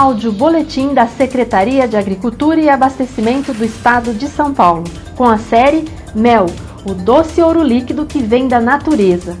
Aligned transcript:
áudio 0.00 0.32
boletim 0.32 0.94
da 0.94 1.06
Secretaria 1.06 1.86
de 1.86 1.94
Agricultura 1.94 2.58
e 2.58 2.70
Abastecimento 2.70 3.52
do 3.52 3.62
Estado 3.62 4.14
de 4.14 4.28
São 4.28 4.54
Paulo, 4.54 4.84
com 5.14 5.26
a 5.26 5.36
série 5.36 5.84
Mel, 6.14 6.46
o 6.86 6.94
doce 6.94 7.42
ouro 7.42 7.62
líquido 7.62 8.06
que 8.06 8.18
vem 8.18 8.48
da 8.48 8.58
natureza. 8.58 9.36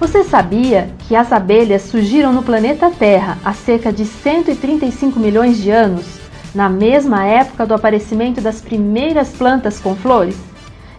Você 0.00 0.24
sabia 0.24 0.90
que 1.06 1.14
as 1.14 1.32
abelhas 1.32 1.82
surgiram 1.82 2.32
no 2.32 2.42
planeta 2.42 2.90
Terra 2.90 3.38
há 3.44 3.52
cerca 3.52 3.92
de 3.92 4.04
135 4.04 5.20
milhões 5.20 5.56
de 5.56 5.70
anos, 5.70 6.04
na 6.52 6.68
mesma 6.68 7.24
época 7.24 7.64
do 7.64 7.72
aparecimento 7.72 8.40
das 8.40 8.60
primeiras 8.60 9.28
plantas 9.28 9.78
com 9.78 9.94
flores? 9.94 10.36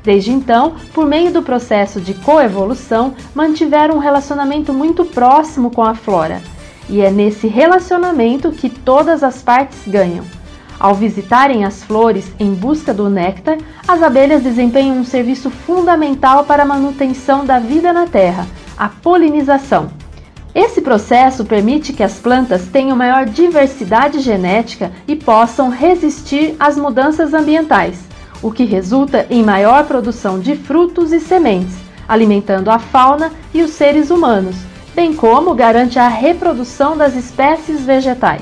Desde 0.01 0.31
então, 0.31 0.75
por 0.93 1.05
meio 1.05 1.33
do 1.33 1.43
processo 1.43 1.99
de 1.99 2.13
coevolução, 2.13 3.13
mantiveram 3.35 3.95
um 3.95 3.99
relacionamento 3.99 4.71
muito 4.71 5.03
próximo 5.03 5.69
com 5.69 5.83
a 5.83 5.93
flora, 5.93 6.41
e 6.89 7.01
é 7.01 7.11
nesse 7.11 7.47
relacionamento 7.47 8.51
que 8.51 8.69
todas 8.69 9.23
as 9.23 9.41
partes 9.41 9.79
ganham. 9.87 10.25
Ao 10.79 10.95
visitarem 10.95 11.65
as 11.65 11.83
flores 11.83 12.31
em 12.39 12.53
busca 12.53 12.93
do 12.93 13.09
néctar, 13.09 13.57
as 13.87 14.01
abelhas 14.01 14.43
desempenham 14.43 14.97
um 14.97 15.03
serviço 15.03 15.49
fundamental 15.49 16.45
para 16.45 16.63
a 16.63 16.65
manutenção 16.65 17.45
da 17.45 17.59
vida 17.59 17.91
na 17.91 18.07
Terra, 18.07 18.47
a 18.77 18.87
polinização. 18.87 19.91
Esse 20.55 20.81
processo 20.81 21.45
permite 21.45 21.93
que 21.93 22.01
as 22.01 22.13
plantas 22.13 22.67
tenham 22.71 22.97
maior 22.97 23.25
diversidade 23.25 24.19
genética 24.19 24.91
e 25.07 25.15
possam 25.15 25.69
resistir 25.69 26.55
às 26.59 26.75
mudanças 26.77 27.33
ambientais, 27.33 27.99
o 28.41 28.51
que 28.51 28.63
resulta 28.63 29.27
em 29.29 29.43
maior 29.43 29.85
produção 29.85 30.39
de 30.39 30.55
frutos 30.55 31.11
e 31.11 31.19
sementes, 31.19 31.75
alimentando 32.07 32.71
a 32.71 32.79
fauna 32.79 33.31
e 33.53 33.61
os 33.61 33.71
seres 33.71 34.09
humanos, 34.09 34.55
bem 34.99 35.13
como 35.13 35.55
garante 35.55 35.97
a 35.97 36.09
reprodução 36.09 36.97
das 36.97 37.15
espécies 37.15 37.85
vegetais. 37.85 38.41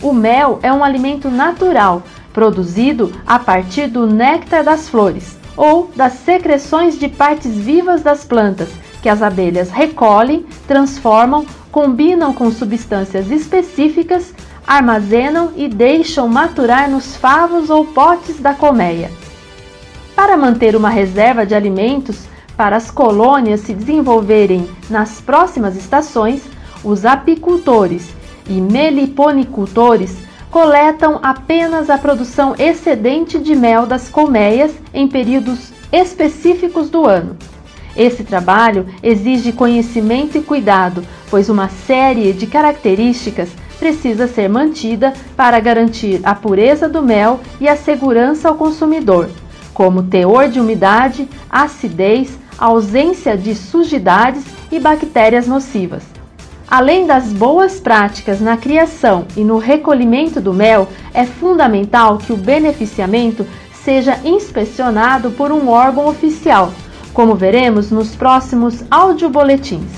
O 0.00 0.14
mel 0.14 0.58
é 0.62 0.72
um 0.72 0.82
alimento 0.82 1.30
natural, 1.30 2.02
produzido 2.32 3.12
a 3.26 3.38
partir 3.38 3.86
do 3.86 4.06
néctar 4.06 4.64
das 4.64 4.88
flores 4.88 5.36
ou 5.54 5.90
das 5.94 6.14
secreções 6.14 6.98
de 6.98 7.06
partes 7.06 7.52
vivas 7.52 8.00
das 8.00 8.24
plantas, 8.24 8.70
que 9.02 9.10
as 9.10 9.20
abelhas 9.20 9.68
recolhem, 9.68 10.46
transformam, 10.66 11.44
combinam 11.70 12.32
com 12.32 12.50
substâncias 12.50 13.30
específicas, 13.30 14.32
armazenam 14.66 15.52
e 15.54 15.68
deixam 15.68 16.26
maturar 16.26 16.88
nos 16.88 17.14
favos 17.14 17.68
ou 17.68 17.84
potes 17.84 18.40
da 18.40 18.54
colmeia. 18.54 19.10
Para 20.16 20.34
manter 20.34 20.74
uma 20.74 20.88
reserva 20.88 21.44
de 21.44 21.54
alimentos 21.54 22.29
para 22.60 22.76
as 22.76 22.90
colônias 22.90 23.60
se 23.60 23.72
desenvolverem 23.72 24.68
nas 24.90 25.18
próximas 25.18 25.78
estações, 25.78 26.42
os 26.84 27.06
apicultores 27.06 28.10
e 28.46 28.60
meliponicultores 28.60 30.14
coletam 30.50 31.18
apenas 31.22 31.88
a 31.88 31.96
produção 31.96 32.54
excedente 32.58 33.38
de 33.38 33.56
mel 33.56 33.86
das 33.86 34.10
colmeias 34.10 34.72
em 34.92 35.08
períodos 35.08 35.72
específicos 35.90 36.90
do 36.90 37.06
ano. 37.06 37.34
Esse 37.96 38.24
trabalho 38.24 38.84
exige 39.02 39.52
conhecimento 39.52 40.36
e 40.36 40.42
cuidado, 40.42 41.02
pois 41.30 41.48
uma 41.48 41.70
série 41.70 42.30
de 42.34 42.46
características 42.46 43.48
precisa 43.78 44.28
ser 44.28 44.50
mantida 44.50 45.14
para 45.34 45.58
garantir 45.60 46.20
a 46.22 46.34
pureza 46.34 46.90
do 46.90 47.00
mel 47.00 47.40
e 47.58 47.66
a 47.66 47.74
segurança 47.74 48.50
ao 48.50 48.54
consumidor, 48.54 49.30
como 49.72 50.02
teor 50.02 50.46
de 50.50 50.60
umidade, 50.60 51.26
acidez, 51.48 52.38
ausência 52.60 53.36
de 53.38 53.54
sujidades 53.54 54.44
e 54.70 54.78
bactérias 54.78 55.46
nocivas. 55.46 56.04
Além 56.68 57.06
das 57.06 57.32
boas 57.32 57.80
práticas 57.80 58.40
na 58.40 58.56
criação 58.56 59.24
e 59.36 59.42
no 59.42 59.58
recolhimento 59.58 60.40
do 60.40 60.52
mel, 60.52 60.86
é 61.12 61.24
fundamental 61.24 62.18
que 62.18 62.32
o 62.32 62.36
beneficiamento 62.36 63.44
seja 63.82 64.20
inspecionado 64.24 65.30
por 65.32 65.50
um 65.50 65.68
órgão 65.68 66.06
oficial, 66.06 66.70
como 67.12 67.34
veremos 67.34 67.90
nos 67.90 68.14
próximos 68.14 68.84
audioboletins. 68.90 69.90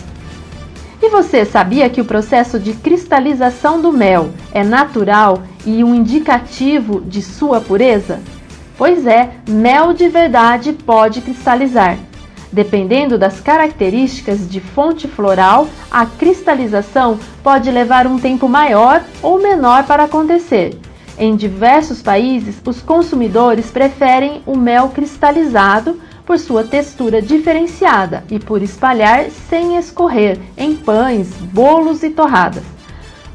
E 1.03 1.11
você 1.11 1.45
sabia 1.45 1.91
que 1.91 2.01
o 2.01 2.05
processo 2.05 2.61
de 2.61 2.75
cristalização 2.75 3.83
do 3.83 3.93
mel 3.93 4.31
é 4.55 4.63
natural 4.63 5.43
e 5.67 5.83
um 5.83 5.95
indicativo 5.95 7.01
de 7.01 7.21
sua 7.21 7.61
pureza? 7.61 8.21
Pois 8.79 9.05
é, 9.05 9.31
mel 9.49 9.93
de 9.93 10.09
verdade 10.09 10.73
pode 10.73 11.21
cristalizar. 11.21 11.99
Dependendo 12.53 13.17
das 13.17 13.41
características 13.41 14.47
de 14.47 14.61
fonte 14.61 15.09
floral, 15.09 15.67
a 15.91 16.05
cristalização 16.05 17.19
pode 17.43 17.71
levar 17.71 18.07
um 18.07 18.19
tempo 18.19 18.47
maior 18.47 19.03
ou 19.23 19.41
menor 19.41 19.85
para 19.85 20.05
acontecer. 20.05 20.79
Em 21.19 21.35
diversos 21.35 22.03
países, 22.03 22.61
os 22.67 22.83
consumidores 22.83 23.71
preferem 23.71 24.43
o 24.45 24.57
mel 24.57 24.91
cristalizado 24.91 25.99
por 26.27 26.39
sua 26.39 26.63
textura 26.63 27.23
diferenciada 27.23 28.25
e 28.31 28.39
por 28.39 28.63
espalhar 28.63 29.31
sem 29.49 29.77
escorrer 29.79 30.39
em 30.57 30.77
pães, 30.77 31.29
bolos 31.53 32.03
e 32.03 32.11
torradas. 32.11 32.65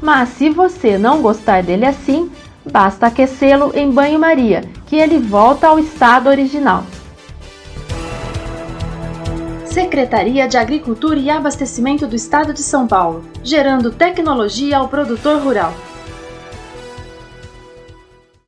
Mas 0.00 0.28
se 0.30 0.48
você 0.48 0.96
não 0.96 1.20
gostar 1.22 1.62
dele 1.62 1.86
assim, 1.86 2.30
basta 2.70 3.06
aquecê-lo 3.06 3.72
em 3.74 3.90
banho-maria, 3.90 4.62
que 4.86 4.96
ele 4.96 5.18
volta 5.18 5.66
ao 5.68 5.78
estado 5.78 6.28
original. 6.28 6.84
Secretaria 9.68 10.48
de 10.48 10.56
Agricultura 10.56 11.20
e 11.20 11.28
Abastecimento 11.28 12.06
do 12.06 12.16
Estado 12.16 12.54
de 12.54 12.62
São 12.62 12.86
Paulo, 12.86 13.22
gerando 13.44 13.92
tecnologia 13.92 14.78
ao 14.78 14.88
produtor 14.88 15.42
rural. 15.42 15.74